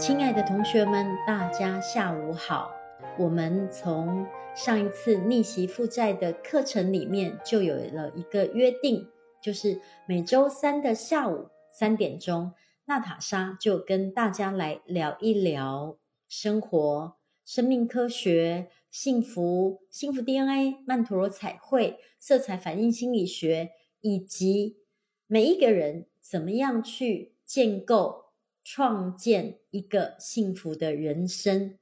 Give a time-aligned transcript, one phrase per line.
[0.00, 2.72] 亲爱的同学们，大家下午好。
[3.18, 4.26] 我们从
[4.56, 9.06] 上一次逆袭负债的课程里面就有了一个约定，
[9.42, 12.54] 就是每周三的下午三点钟，
[12.86, 15.98] 娜塔莎就跟大家来聊一聊
[16.30, 24.78] 生活、生命科学、幸福、幸福 DNA、曼陀罗彩绘、色彩反应心理学，以及
[25.26, 28.29] 每一个人怎么样去建构。
[28.62, 31.78] 创建一个幸福的人生。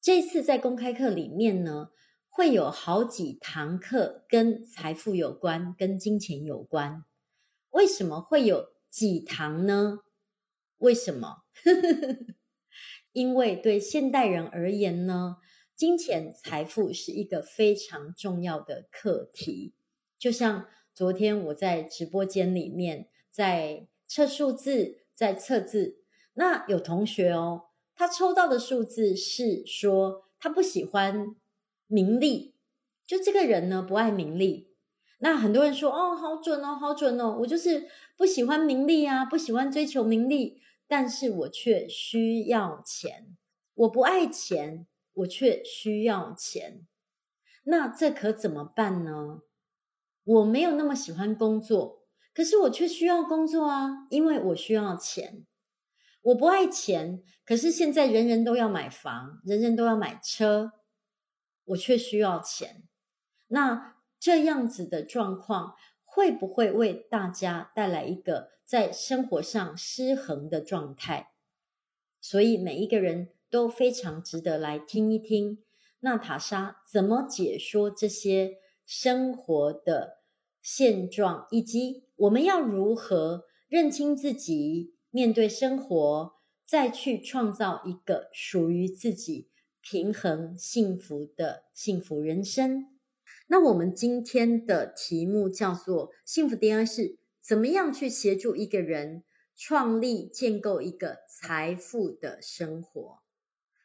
[0.00, 1.90] 这次在公开课里面呢，
[2.28, 7.04] 会有好几堂课跟财富有关，跟金钱有关。
[7.70, 10.00] 为什么会有几堂呢？
[10.78, 11.42] 为什么？
[13.12, 15.36] 因为对现代人而言呢，
[15.74, 19.74] 金钱财富是一个非常重要的课题。
[20.18, 25.05] 就像昨天我在直播间里面在测数字。
[25.16, 25.96] 在测字，
[26.34, 31.34] 那有同学哦，他抽到的数字是说他不喜欢
[31.86, 32.54] 名利，
[33.06, 34.68] 就这个人呢不爱名利。
[35.20, 43.34] 那很多人说哦，好准哦，好准哦，我就是不喜欢名利啊，不喜欢追求名利，但是我却需要钱，
[43.74, 46.86] 我不爱钱，我却需要钱。
[47.64, 49.40] 那这可怎么办呢？
[50.22, 52.05] 我没有那么喜欢工作。
[52.36, 55.46] 可是我却需要工作啊，因为我需要钱。
[56.20, 60.72] 我不爱钱，可是现在人人都要买房，人人都要买车，
[61.64, 62.82] 我却需要钱。
[63.46, 71.30] 那这样子的状况会不会为大家带来一个在生活上失衡的状态？
[72.20, 75.64] 所以每一个人都非常值得来听一听
[76.00, 80.18] 娜塔莎怎么解说这些生活的
[80.68, 86.32] 现状，以及我们要如何认清自己，面对生活，
[86.64, 89.48] 再去创造一个属于自己
[89.80, 92.98] 平衡幸福的幸福人生。
[93.46, 99.22] 那我们今天的题目叫做“幸福 DNA 是怎么样去协助一个人
[99.54, 103.20] 创立建构一个财富的生活？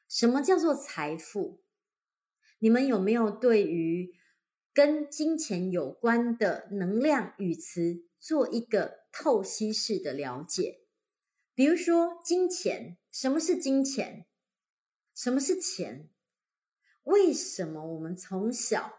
[0.09, 1.61] 什么叫做财富？
[2.57, 4.15] 你们有没有对于
[4.73, 10.79] 跟金钱有关的能量语词做一个透析式的了解，
[11.53, 14.25] 比如说金钱，什么是金钱？
[15.13, 16.09] 什么是钱？
[17.03, 18.93] 为什么我们从小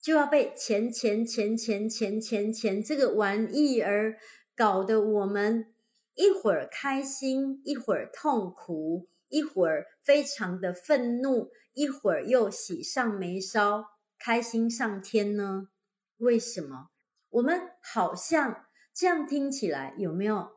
[0.00, 4.18] 就要被钱钱钱钱钱钱钱这个玩意儿
[4.56, 5.74] 搞得我们
[6.14, 13.84] 一会儿开心，一会儿痛苦，一会儿非常的愤怒，一会儿又喜上眉梢？
[14.18, 15.68] 开心上天呢？
[16.16, 16.90] 为什么？
[17.30, 20.50] 我们好像这样听起来有没有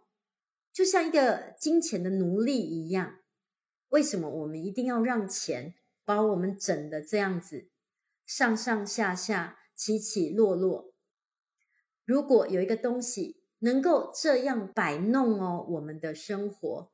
[0.73, 3.19] 就像一个金钱的奴隶一样？
[3.89, 7.69] 为什么我们一定要让钱把我们整的这样子，
[8.25, 10.93] 上上下下、起起落落？
[12.05, 16.91] 如果有一个东西能够这样摆弄哦，我们的生活，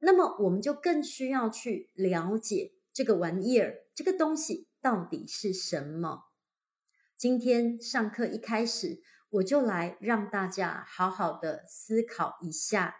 [0.00, 4.66] 那么我们就更需要去了解这个玩意儿，这个东西。
[4.82, 6.24] 到底是什么？
[7.16, 12.96] 今天上课一开始，我就来让大家好好的思考一下，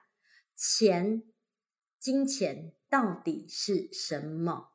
[0.55, 1.23] 钱、
[1.99, 4.73] 金钱到底是什么？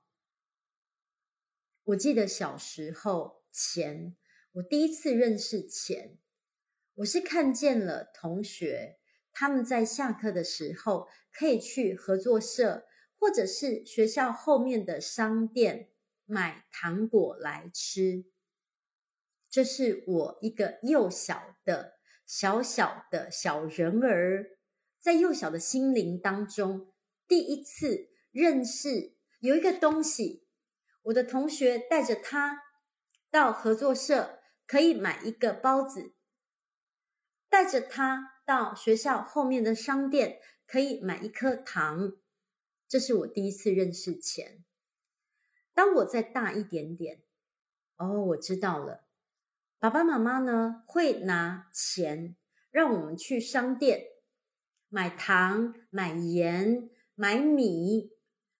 [1.83, 4.15] 我记得小时候，钱，
[4.53, 6.17] 我第一次认识钱，
[6.95, 8.97] 我是看见了同学
[9.31, 12.87] 他们在下课的时候可以去合作社，
[13.19, 15.91] 或者是学校后面的商店。
[16.25, 18.25] 买糖果来吃，
[19.49, 21.93] 这是我一个幼小的、
[22.25, 24.57] 小小的小人儿，
[24.99, 26.91] 在幼小的心灵当中，
[27.27, 30.47] 第一次认识有一个东西。
[31.03, 32.63] 我的同学带着他
[33.29, 36.15] 到合作社，可以买一个包子；
[37.49, 42.13] 带着他到学校后面的商店，可以买一颗糖。
[42.87, 44.65] 这是我第一次认识钱。
[45.75, 47.21] 当我再大一点点，
[47.97, 49.05] 哦，我知道了。
[49.77, 52.37] 爸爸妈妈呢，会拿钱
[52.71, 54.05] 让我们去商店
[54.87, 58.13] 买糖、买盐、买米。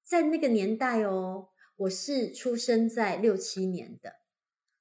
[0.04, 4.18] 在那个年代哦，我是出生在六七年的，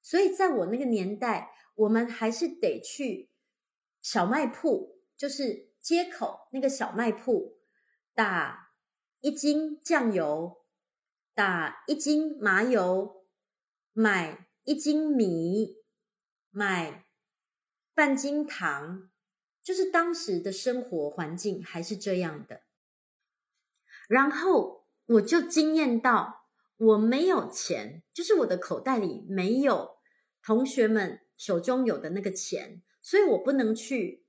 [0.01, 3.31] 所以在我那个年代，我们还是得去
[4.01, 7.57] 小卖铺，就是街口那个小卖铺，
[8.13, 8.73] 打
[9.21, 10.64] 一斤酱油。
[11.35, 13.25] 打一斤麻油，
[13.91, 15.75] 买一斤米，
[16.49, 17.05] 买
[17.93, 19.11] 半斤糖，
[19.61, 22.61] 就是当时的生活环境还是这样的。
[24.07, 26.45] 然后我就惊艳到
[26.77, 29.97] 我没有钱，就是我的口袋里没有
[30.41, 34.25] 同学们手中有的那个钱，所以我不能去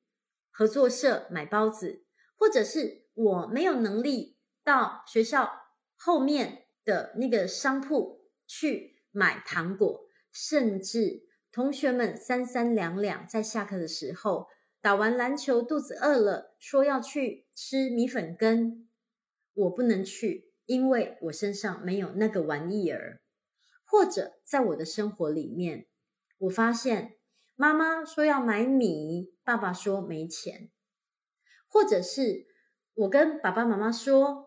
[0.51, 2.05] 合作社买包子，
[2.37, 5.53] 或者是我没有能力到学校
[5.95, 14.47] 后面的那个商铺去买糖果，甚至同学们三三两两在下课的时候
[14.81, 18.89] 打完篮球，肚子饿了，说要去吃米粉羹，
[19.53, 23.21] 我不能去，因为我身上没有那个玩意儿。
[23.85, 25.87] 或者在我的生活里面，
[26.39, 27.17] 我发现
[27.55, 30.71] 妈妈说要买米，爸爸说没钱，
[31.69, 32.47] 或者是
[32.95, 34.46] 我跟爸爸妈妈说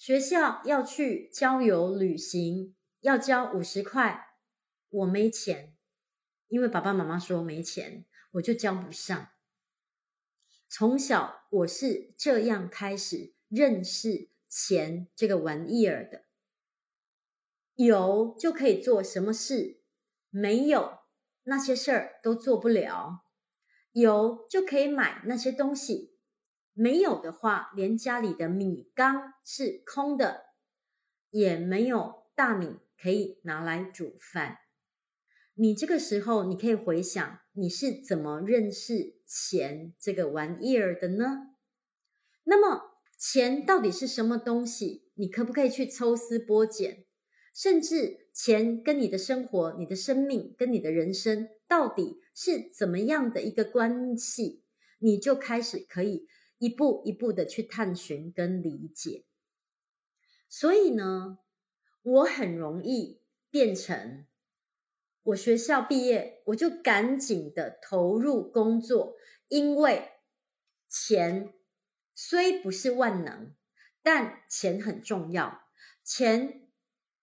[0.00, 4.28] 学校要去郊游旅行，要交五十块，
[4.88, 5.76] 我没钱，
[6.48, 9.28] 因为爸爸妈妈说没钱，我就交不上。
[10.70, 16.24] 从小我是这样开始认识钱这个玩意儿的，
[17.74, 19.82] 有就可以做什么事，
[20.30, 21.00] 没有
[21.42, 23.22] 那些事儿都做不了。
[23.92, 26.16] 有就可以买那些东西，
[26.72, 30.42] 没有的话，连家里的米缸是空的，
[31.30, 34.58] 也没有大米可以拿来煮饭。
[35.54, 41.48] 你这个时候，你可以回想你是怎么认识钱这个玩意儿的呢？
[42.44, 42.82] 那么，
[43.18, 45.10] 钱到底是什么东西？
[45.14, 47.04] 你可不可以去抽丝剥茧？
[47.52, 54.62] 甚至，钱跟你的生活、你的生命、跟你的人生到底是怎么样的一个关系？
[54.98, 56.26] 你就开始可以
[56.60, 59.24] 一步一步的去探寻跟理解。
[60.48, 61.38] 所以呢，
[62.02, 63.20] 我很容易
[63.50, 64.26] 变成。
[65.22, 69.16] 我学校毕业，我就赶紧的投入工作，
[69.48, 70.10] 因为
[70.88, 71.52] 钱
[72.14, 73.54] 虽不是万能，
[74.02, 75.62] 但钱很重要。
[76.02, 76.68] 钱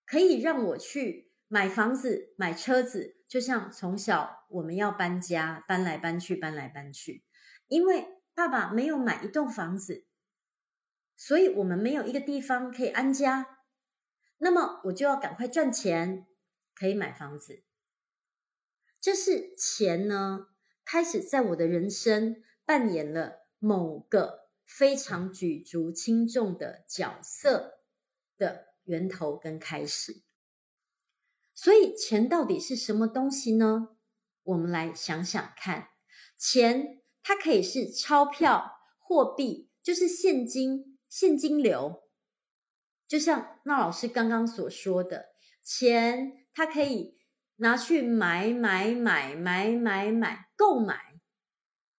[0.05, 7.23] 可以让我去买房子、买车子，就像从小我们要搬家，搬来搬去，搬来搬去。
[7.67, 8.07] 因为
[8.37, 10.05] 爸爸没有买一栋房子，
[11.15, 13.63] 所以我们没有一个地方可以安家。
[14.37, 16.27] 那么我就要赶快赚钱，
[16.75, 17.63] 可以买房子。
[19.01, 20.49] 这是钱呢，
[20.85, 27.79] 开始在我的人生扮演了某个非常举足轻重的角色
[28.37, 30.21] 的源头跟开始。
[31.55, 33.97] 所以，钱到底是什么东西呢？
[34.43, 35.87] 我们来想想看，
[36.37, 42.03] 钱它可以是钞票、货币，就是现金、现金流。
[43.05, 45.25] 就像那老师刚刚所说的，
[45.61, 47.17] 钱它可以。
[47.59, 51.19] 拿去买买买买买买，购买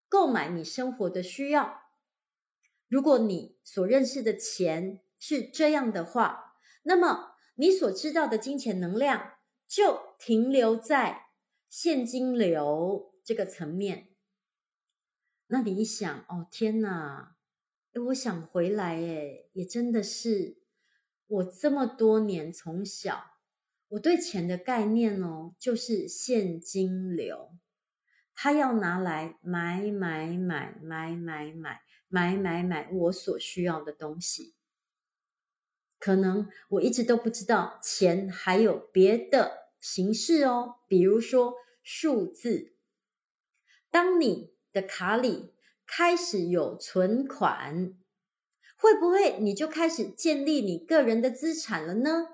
[0.09, 1.81] 购买你生活的需要。
[2.87, 6.55] 如果你所认识的钱是这样的话，
[6.85, 9.33] 那么你所知道的金钱能量
[9.67, 11.27] 就停留在
[11.69, 14.08] 现金流这个层面。
[15.51, 17.35] 那你一想，哦，天哪，
[17.93, 20.59] 诶，我想回来，诶，也真的是
[21.27, 23.25] 我这么多年从小。
[23.89, 27.57] 我对钱的概念哦，就是现金流，
[28.35, 34.55] 他要拿来买买买买买买买买买我所需要的东西。
[35.99, 42.75] 可能我一直都不知道钱还有别的形式哦，比如说数字。
[43.91, 45.55] 当你的卡里
[45.87, 47.95] 开始有存款，
[48.77, 52.27] 会不会你就开始建立你个人的资产了呢？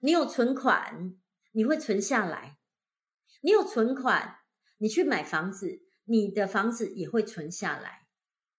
[0.00, 1.16] 你有存款，
[1.52, 2.56] 你会存下来；
[3.40, 4.38] 你有存款，
[4.78, 8.06] 你去买房子，你的房子也会存下来。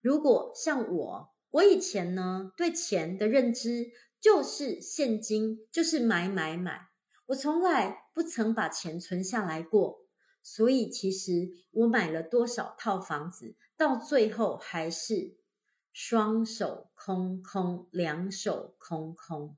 [0.02, 6.90] 如果像我，我以前呢，对钱的认知就是现金，就是买买买，
[7.28, 10.09] 我从来不曾把钱存下来过。
[10.42, 15.36] 所以其实我买了多少套房子，到最后还是
[15.94, 19.58] 双手空空，两手空空。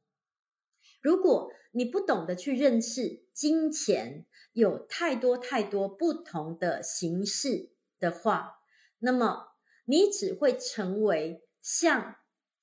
[1.01, 8.59] 如果你不懂得去认识金钱有太多太多不同的形式的话，
[8.99, 9.47] 那么
[9.85, 12.17] 你只会成为像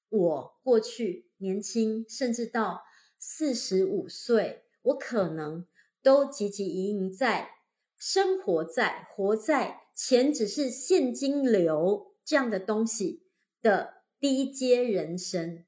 [0.08, 2.82] 我过去年轻，甚至到
[3.18, 5.66] 四十五岁，我可能
[6.02, 7.50] 都汲汲营营在
[7.99, 13.25] 生活在活在钱只是现金流这样的东西
[13.61, 15.64] 的低阶人生。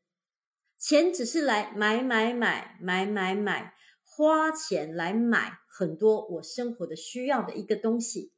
[0.78, 8.32] 钱只是来买买买买买买，花钱来买很多我生活的需要的一个东西。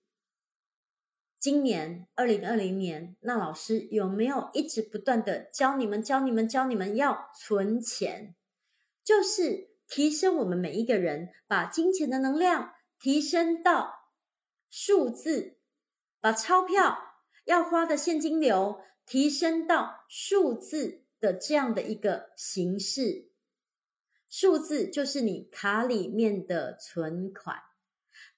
[1.39, 8.35] 今年二零二零年，那老师有没有一直不断的教你们、教你们、教你们要存钱？
[9.05, 12.73] 就是提升我们每一个人把金钱的能量
[13.03, 13.93] 提升到
[14.71, 15.59] 数字，
[16.21, 16.97] 把钞票
[17.45, 23.29] 要花的现金流提升到数字的这样的一个形式。
[24.29, 27.59] 数字就是你卡里面的存款。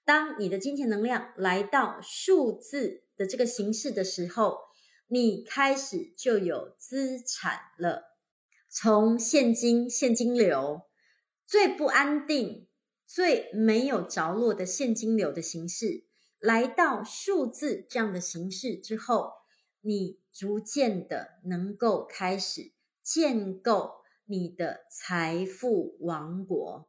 [0.02, 4.61] 当你的金钱能量来到数字的这个形式的时候，
[5.06, 8.02] 你开始就有资产了。
[8.71, 10.88] 从现金、现金流
[11.47, 12.66] 最不安定、
[13.06, 16.04] 最没有着落的现金流的形式，
[16.38, 19.32] 来到数字这样的形式之后，
[19.80, 24.02] 你逐渐的能够开始建构。
[24.26, 26.88] 你的财富王国，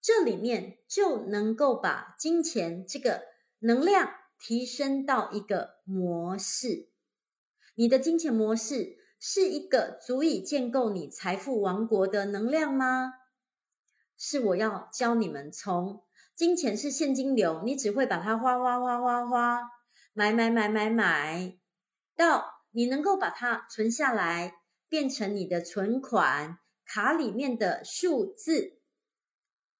[0.00, 3.20] 这里面就能够把金钱这个
[3.58, 6.88] 能量提升到一个模式。
[7.74, 13.12] 你的金钱模式是一个足以建构你财富王国的能量吗？
[14.16, 16.02] 是我要教你们从
[16.34, 19.60] 金钱是现金流，你只会把它花花花花花，
[20.12, 21.58] 买买买买买，
[22.16, 24.54] 到你能够把它存下来。
[24.86, 28.78] 变成你的存款卡里面的数字。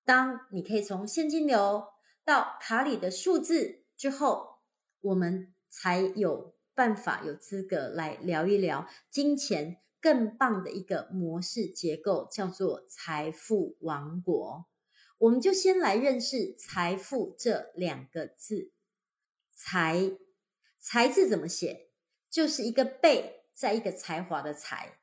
[0.04, 1.86] 当你可以从现金流
[2.24, 4.56] 到卡里的数字之后，
[5.00, 14.66] 我们才有办法有资格来聊一聊金钱更棒的一个模式结构，叫做财富王国。
[15.16, 18.70] 我们就先来认识“财富”这两个字。
[19.54, 20.12] 财，
[20.78, 21.88] 财字怎么写？
[22.28, 24.98] 就是一个贝，在一个才华的才。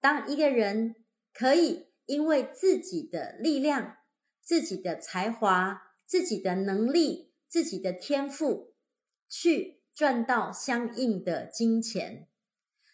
[0.00, 0.96] 当一个人
[1.32, 3.98] 可以因为自己的力量、
[4.40, 8.74] 自己的才华、自己的能力、自己的天赋，
[9.28, 12.26] 去赚到相应的金钱，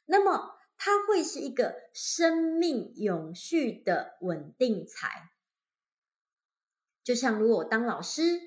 [0.05, 5.31] 那么他会是一个生命永续的稳定财。
[7.05, 8.41] 就像如果我当老师，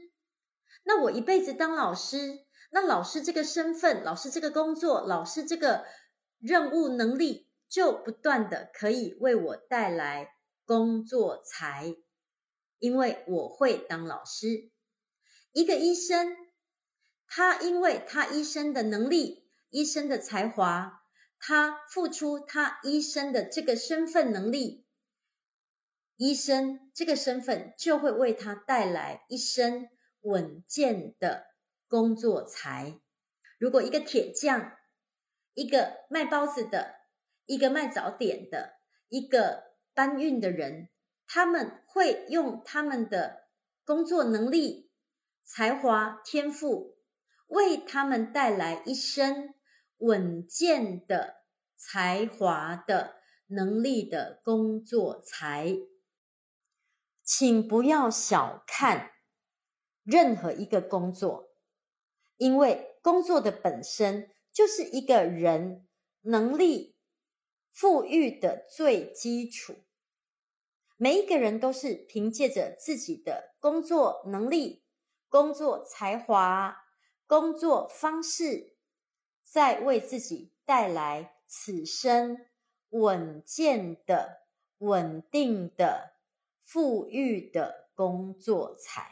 [0.83, 2.39] 那我一辈子当老师，
[2.71, 5.85] 那老师这个身份、老师这个工作、老师这个
[6.39, 7.47] 任务能力。
[7.71, 10.27] 就不断的可以为我带来
[10.65, 11.95] 工作财，
[12.79, 14.69] 因为我会当老师。
[15.53, 16.35] 一个医生，
[17.27, 21.00] 他因为他医生的能力、医生的才华，
[21.43, 24.85] 他付出他医生的这个身份能力，
[26.15, 29.89] 医生这个身份就会为他带来一生
[30.21, 31.47] 稳健的
[31.87, 32.99] 工作财。
[33.57, 34.77] 如果一个铁匠，
[35.55, 36.93] 一个卖包子的，
[37.47, 38.73] 一个卖早点的，
[39.09, 39.63] 一个
[39.95, 40.89] 搬运的人，
[41.25, 43.47] 他们会用他们的
[43.83, 44.91] 工作能力、
[45.43, 46.97] 才华、天赋，
[47.47, 49.55] 为他们带来一生
[50.01, 51.43] 稳健的
[51.75, 53.15] 才华的
[53.47, 55.75] 能力的工作才。
[57.23, 59.11] 请不要小看
[60.03, 61.51] 任何一个工作，
[62.37, 65.87] 因为工作的本身就是一个人
[66.21, 66.97] 能力。
[67.73, 69.85] 富裕的最基础，
[70.97, 74.83] 每一个人都是凭借着自己的工作能力、
[75.29, 76.75] 工作才华、
[77.25, 78.70] 工作方式，
[79.51, 82.37] 在为自己带来此生
[82.91, 84.43] 稳健的、
[84.77, 86.13] 稳定的、
[86.63, 89.11] 富裕的工作财。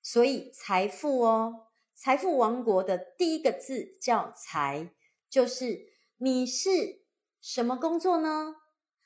[0.00, 4.94] 所以，财富哦，财富王国的第一个字叫财，
[5.28, 7.02] 就是你是。
[7.40, 8.54] 什么工作呢？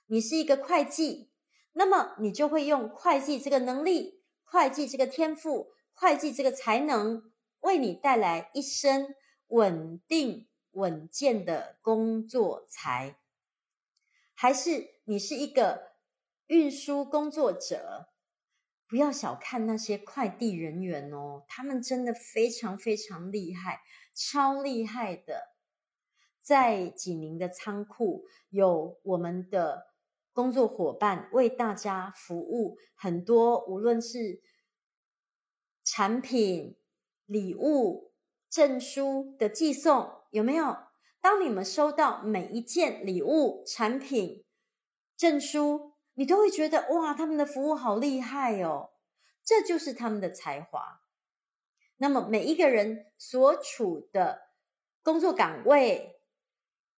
[0.08, 1.30] 你是一个会计，
[1.72, 9.14] 那么你就会用会计这个能力、会计这个天赋、会计这个才能，为你带来一生
[9.48, 13.16] 稳定稳健的工作才。
[14.34, 15.92] 还是你是一个
[16.46, 18.08] 运输工作者，
[18.86, 23.80] 不要小看那些快递人员哦，他们真的非常非常厉害，
[24.14, 25.54] 超厉害的。
[26.40, 29.86] 在济宁的仓库，有我们的
[30.32, 34.40] 工作伙伴为大家服务，很多无论是
[35.82, 36.76] 产品、
[37.24, 38.12] 礼物、
[38.50, 40.76] 证书的寄送，有没有？
[41.20, 44.44] 当你们收到每一件礼物、产品、
[45.16, 48.90] 证书，你都会觉得哇，他们的服务好厉害哦，
[49.44, 51.00] 这就是他们的才华。
[51.96, 54.42] 那么每一个人所处的
[55.02, 56.12] 工作岗位。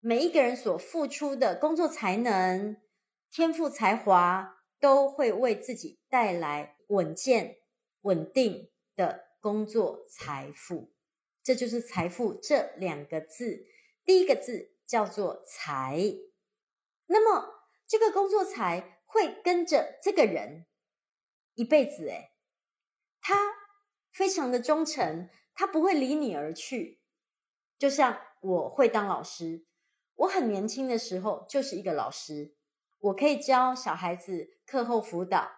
[0.01, 2.77] 每一个人所付出的工作才能、
[3.29, 7.57] 天赋才华，都会为自己带来稳健、
[8.03, 10.93] 稳定的工作财富。
[11.49, 13.65] 这就是财富这两个字。
[14.05, 15.99] 第一个字叫做财，
[17.07, 20.67] 那么这个工作财会跟着这个人
[21.55, 22.33] 一辈子，诶，
[23.19, 23.35] 他
[24.11, 27.01] 非常的忠诚，他不会离你而去。
[27.79, 29.65] 就像我会当老师，
[30.17, 32.53] 我很年轻的时候就是一个老师，
[32.99, 35.49] 我可以教小孩子课后辅导，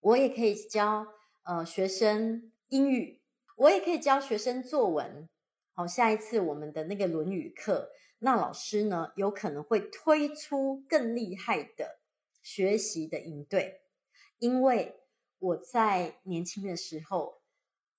[0.00, 1.06] 我也可以教
[1.44, 3.20] 呃学生英语，
[3.56, 5.28] 我也可以教学生作文。
[5.72, 11.98] 好，下一次我们的那个《论语》课，那老师呢有可能会推出更厉害的
[12.42, 13.80] 学习的营队，
[14.38, 15.00] 因为
[15.38, 17.42] 我在年轻的时候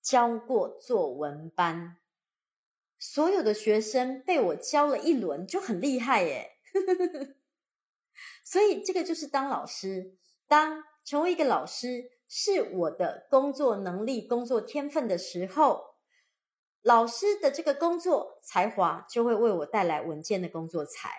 [0.01, 1.97] 教过作文班。
[2.99, 6.57] 所有的学生被我教了一轮就很厉害耶，
[8.43, 15.95] 所以这个就是当老师，当成为一个老师是我的工作能力、工作天分的时候，
[16.81, 21.09] 老师的这个工作才华就会为我带来稳健的工作财。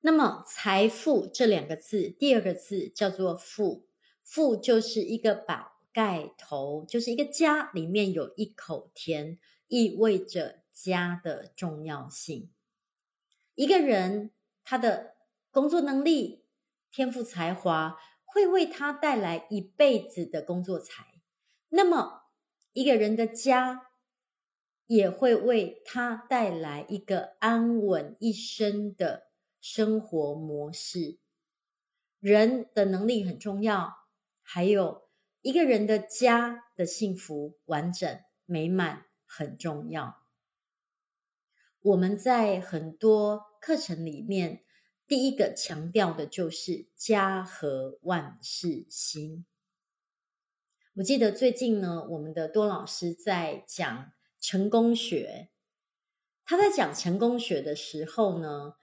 [0.00, 3.86] 那么“财富”这两个字，第二个字叫做“富
[4.22, 9.38] ”，“富”就是一个宝盖头，就是一个家里面有一口田。
[9.66, 12.50] 意味着家的重要性。
[13.54, 14.30] 一个人
[14.62, 15.16] 他的
[15.50, 16.44] 工作能力、
[16.92, 17.96] 天赋才华，
[18.34, 21.06] 会为他带来一辈子的工作财。
[21.68, 22.24] 那么，
[22.72, 23.86] 一个人的家
[24.86, 29.28] 也会为他带来一个安稳一生的
[29.60, 31.18] 生活模式。
[32.18, 33.94] 人的能力很重要，
[34.42, 35.08] 还有
[35.40, 39.06] 一个人的家的幸福、完整、美满。
[39.26, 40.22] 很重要。
[41.80, 44.63] 我们在很多课程里面，
[45.06, 49.44] 第一个强调的就是家和万事兴。
[50.94, 55.50] 我记得最近呢，我们的多老师在讲成功学。
[56.46, 58.74] 他在讲成功学的时候呢，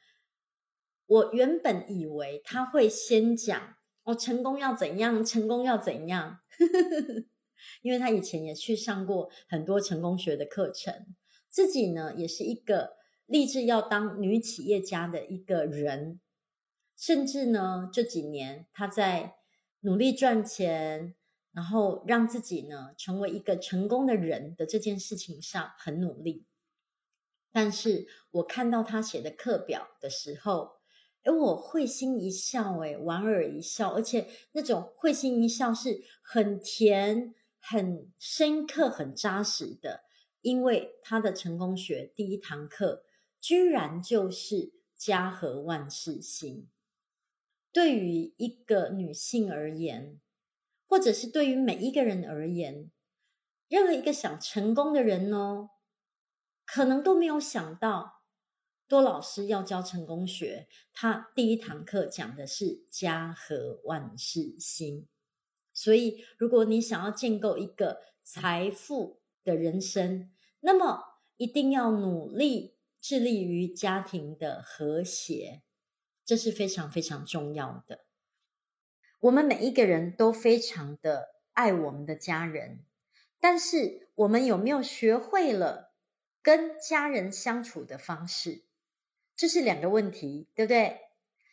[1.06, 6.42] 我原本以为他会先讲哦，成功要怎样，成功要怎样。
[7.82, 11.16] 因为他以前也去上过很多成功学的课程，
[11.50, 12.98] 自己呢也是一个
[13.32, 16.20] 立志要当女企业家的一个人，
[16.98, 19.36] 甚至呢这几年他在
[19.80, 21.16] 努力赚钱，
[21.54, 26.46] 然后让自己呢成为一个成功的人的这件事情上很努力。
[27.52, 30.74] 但是我看到他写的课表的时候，
[31.24, 37.34] 诶，我会心一笑，诶，莞尔一笑，而且那种会心一笑是很甜。
[37.64, 40.02] 很深刻、很扎实的，
[40.42, 43.04] 因为他的成功学第一堂课
[43.42, 46.70] 居然就是家和万事兴。
[47.74, 50.22] 对于一个女性而言，
[50.86, 52.92] 或者是对于每一个人而言，
[53.68, 55.70] 任何一个想成功的人哦，
[56.66, 58.24] 可能都没有想到，
[58.88, 65.08] 多老师要教成功学，他第一堂课讲的是家和万事兴。
[65.74, 75.64] 所以，如果你想要建构一个财富的人生，那么一定要努力致力于家庭的和谐，
[76.24, 78.06] 这是非常非常重要的。
[79.20, 82.86] 我们每一个人都非常的爱我们的家人，
[83.40, 85.94] 但是我们有没有学会了
[86.44, 88.64] 跟家人相处的方式？
[89.36, 91.00] 这是两个问题，对不对？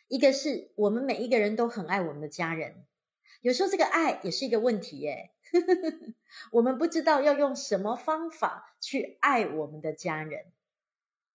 [0.07, 2.85] 一个是我们每一个人都很爱我们的家人。
[3.41, 5.31] 有时候这个爱也是一个问题耶，
[6.51, 10.51] 我们不知道要用什么方法去爱我们的家人，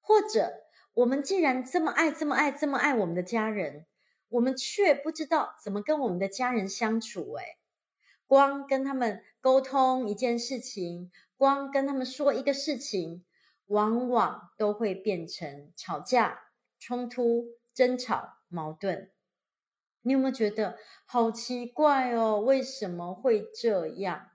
[0.06, 0.52] 或者
[0.92, 3.86] 我们既然这么爱、这么爱、这么爱我们的家人，
[4.28, 7.32] 我们却不知道怎么跟我们的家人相处。
[7.32, 7.56] 哎，
[8.26, 13.24] 光跟他们沟通一件事情，光跟他们说一个事情，
[13.66, 16.38] 往往都会变成吵架、
[16.78, 19.10] 冲突、争吵、矛盾。
[20.02, 22.38] 你有没有觉得好奇怪哦？
[22.40, 24.28] 为什么会这样？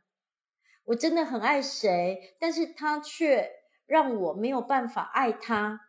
[0.85, 3.51] 我真的很爱谁，但是他却
[3.89, 5.81] 让我没有办法爱他。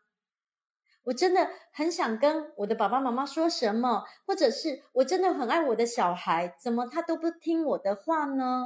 [1.03, 8.65] 我真的很想跟我的爸爸妈妈说什么，或者是我真的很爱我的小孩，怎么他都不听我的话呢？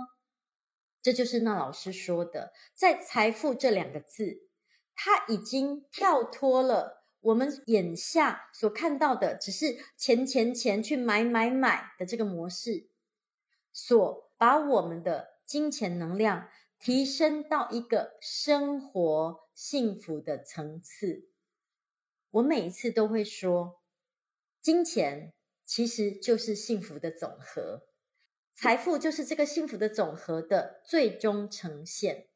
[1.03, 4.49] 这就是那老师说的，在财富这两个字，
[4.95, 7.05] 他已经跳脱了。
[7.21, 12.89] 我们眼下所看到的，只是钱钱钱去买买买的这个模式，
[13.73, 16.49] 所把我们的金钱能量
[16.85, 21.31] 提升到一个生活幸福的层次。
[22.31, 23.81] 我每一次都会说，
[24.61, 25.33] 金钱
[25.65, 27.87] 其实就是幸福的总和，
[28.55, 32.27] 财富就是这个幸福的总和的最终呈现。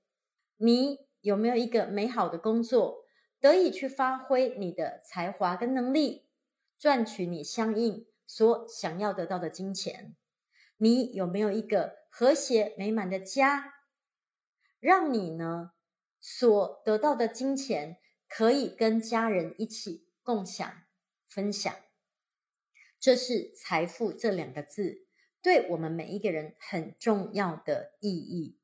[0.57, 3.05] 你有没有一个美好的工作，
[3.41, 6.27] 得以去发挥你的才华跟能力，
[6.79, 10.17] 赚取你相应所想要得到的金钱？
[10.79, 13.75] 你有没有一个和谐美满的家，
[14.81, 15.73] 让你呢
[16.21, 20.73] 所得到的金钱可以跟家人一起共享、
[21.29, 21.75] 分享？
[23.01, 25.07] 这是财富这两个字
[25.41, 28.59] 对我们每一个人很重要的意义。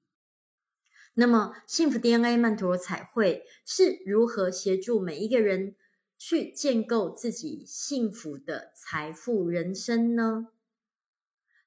[1.14, 5.76] 那么，幸福 DNA 曼陀罗彩绘是如何协助每一个人
[6.18, 10.48] 去建构自己幸福的财富人生呢？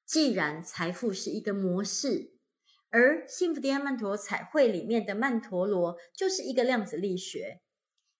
[0.04, 2.37] 既然财富是一个模式，
[2.90, 7.60] 而幸福 d 曼陀罗彩绘里面的曼陀罗就是一个量子力学，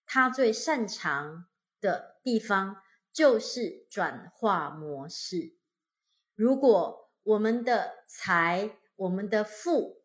[0.07, 1.47] 它最擅长
[1.81, 2.77] 的地方
[3.13, 5.55] 就是转化模式。
[6.35, 10.03] 如果我们的财，我们的富，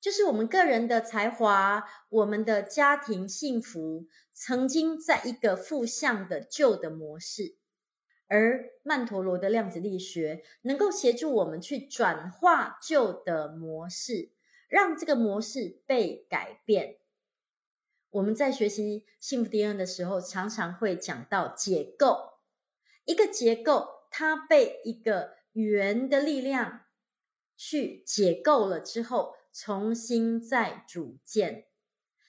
[0.00, 7.56] 就是我们个人的才华，我们的家庭幸福，曾经在一个负向的旧的模式，
[8.30, 14.30] 而曼陀罗的量子力学能够协助我们去转化旧的模式，
[14.68, 16.98] 让这个模式被改变。
[18.10, 22.34] 我们在学习幸福 DNA 的时候，常常会讲到解构，
[23.04, 26.82] 一个结构它被一个圆的力量
[27.56, 29.34] 去解构了之后。
[29.52, 31.66] 重新再组建，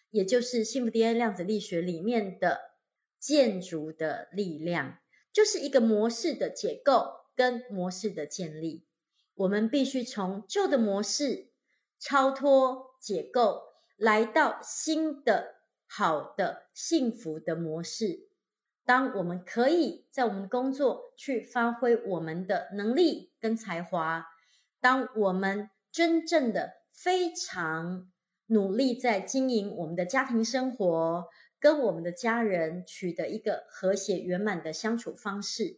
[0.09, 2.59] 也就是幸福 DNA 量子力学里面的
[3.19, 4.97] 建筑的力量，
[5.33, 8.85] 就是一个模式的解构跟模式的建立。
[9.35, 11.49] 我们必须从旧的模式
[11.99, 13.61] 超脱解构，
[13.97, 15.55] 来到新的
[15.87, 18.27] 好的幸福的模式。
[18.83, 24.25] 当我们可以在我们工作去发挥我们的能力跟才华，
[24.79, 28.11] 当我们真正的非常
[28.47, 31.27] 努力在经营我们的家庭生活，
[31.61, 35.77] 跟我们的家人取得一个和谐圆满的相处方式，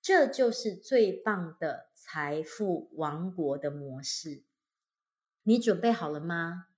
[0.00, 4.44] 这就是最棒的财富王国的模式。
[5.42, 6.68] 你准备好了吗？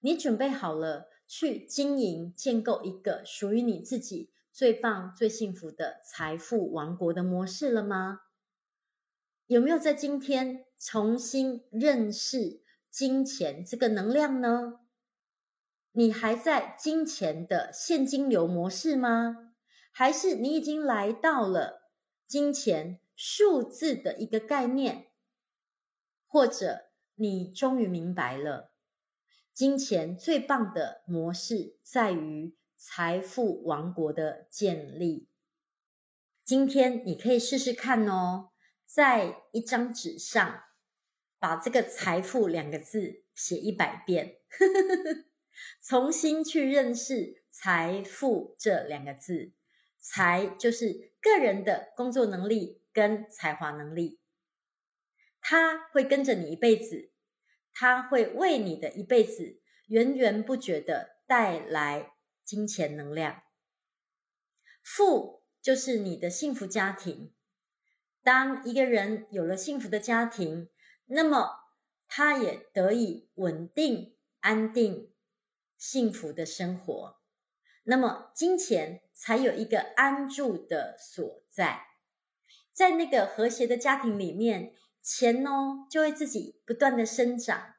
[0.00, 8.22] 你准备好了去经营、建构一个属于你自己最棒、最幸福的财富王国的模式了吗？
[9.46, 14.80] 有没有在今天重新认识金钱这个能量呢？
[15.98, 19.54] 你还在金钱的现金流模式吗？
[19.90, 21.90] 还是你已经来到了
[22.26, 25.06] 金钱数字的一个概念？
[26.26, 28.74] 或者你终于明白了，
[29.54, 35.30] 金钱最棒的模式在于财富王国的建立。
[36.44, 38.50] 今天你可以试试看哦，
[38.84, 40.62] 在一张纸上。
[41.38, 44.38] 把这个“财富”两个字写一百遍，
[45.82, 49.52] 重新去认识“财富”这两个字。
[49.98, 54.20] 财就是个人的工作能力跟才华能力，
[55.40, 57.10] 它会跟着你一辈子，
[57.72, 62.12] 它会为你的一辈子源源不绝的带来
[62.44, 63.42] 金钱能量。
[64.84, 67.32] 富就是你的幸福家庭。
[68.22, 70.68] 当一个人有了幸福的家庭，
[71.06, 71.50] 那么，
[72.06, 75.12] 他也得以稳定、安定、
[75.88, 77.16] 幸福的生活。
[77.84, 81.80] 那么，金钱才有一个安住的所在。
[82.72, 87.76] 在那个和谐的家庭里面，钱哦就会自己不断的生长，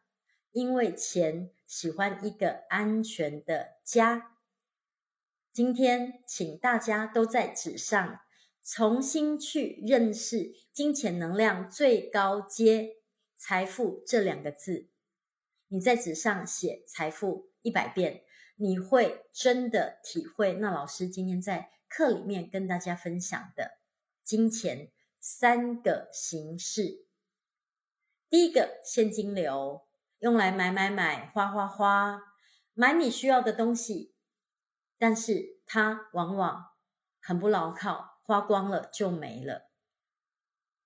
[0.51, 4.37] 因为钱喜欢一个安全的家。
[5.51, 8.21] 今天，请大家都在纸上
[8.63, 12.95] 重新去认识金钱能量最高阶。
[13.35, 14.87] 财富这两个字，
[15.67, 18.23] 你在纸上写“财富”一百遍，
[18.55, 23.77] 你会真的体会那老师今天在课里面跟大家分享的
[24.23, 27.05] 金钱三个形式。
[28.29, 29.85] 第一个现金流，
[30.19, 32.21] 用来买买买、花花花，
[32.73, 34.15] 买你需要的东西，
[34.97, 36.67] 但是它往往
[37.19, 39.69] 很不牢靠，花光了就没了。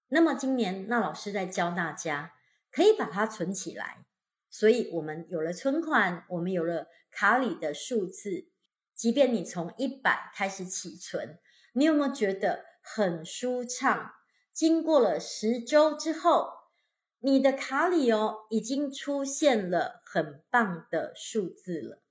[0.07, 2.33] 那么今年那老师在教大家。
[2.73, 4.05] 可以把它存起来，
[4.51, 8.49] 所以我们有了存款，我们有了卡里的数字。
[8.93, 11.39] 即便你从一百开始起存，
[11.73, 14.11] 你有没有觉得很舒畅？
[14.53, 16.51] 经过了十周之后，
[17.19, 22.03] 你的卡里哦已经出现了很棒的数字了。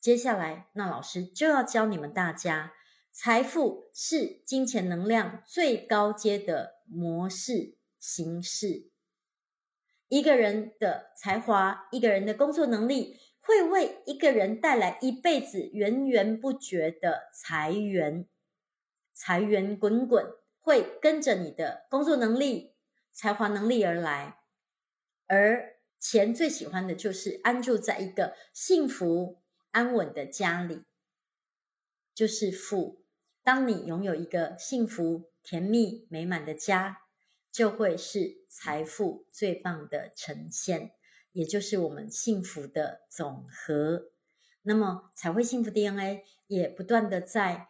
[0.00, 2.74] 接下来，那老师就要教你们大家，
[3.10, 8.90] 财富是金钱能量最高阶的模式形式。
[10.08, 18.26] 一个人的才华，一个人的工作能力，会为一个人带来一辈子源源不绝的财源，
[19.12, 20.24] 财源滚滚，
[20.60, 22.74] 会跟着你的工作能力、
[23.12, 24.38] 才华能力而来。
[25.26, 30.84] 而钱最喜欢的就是安住在一个幸福安稳的家里，
[32.14, 33.04] 就是富。
[33.42, 37.02] 当你拥有一个幸福、甜蜜、美满的家，
[37.50, 40.92] 就会是财富最棒的呈现，
[41.32, 44.10] 也就是我们幸福的总和。
[44.62, 47.68] 那么，彩绘幸福 DNA 也不断的在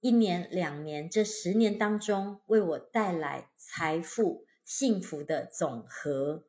[0.00, 6.44] 一年、两年、这十年当中，为我带来财富、幸福的总和。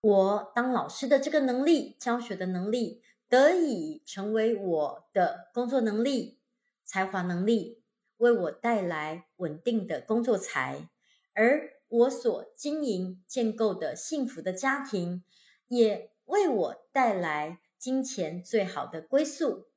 [0.00, 6.38] 我当老师的这个能力、教学的能力，得以成为我的工作能力、
[6.84, 7.80] 才华能力。
[8.18, 10.88] 为我带来稳定的工作财，
[11.34, 15.22] 而我所经营建构的幸福的家庭，
[15.68, 19.68] 也为我带来金钱最好的归宿。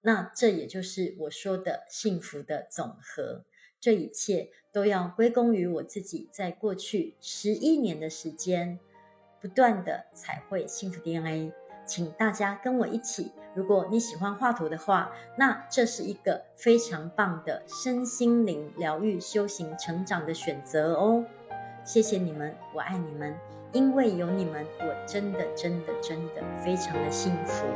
[0.00, 3.44] 那这也就是我说的幸福的总和。
[3.80, 8.78] 这一切都要归功于我自己，在过去十一年的时间，
[9.42, 11.52] 不断的彩绘幸福 DNA。
[11.84, 21.26] 请大家跟我一起，如果你喜欢画图的话，那这是一个非常棒的身心灵疗愈、修行、成长的选择哦。
[21.84, 23.34] 谢谢你们，我爱你们，
[23.72, 27.66] 因为有你们，我真的、真的、真的非常的幸福。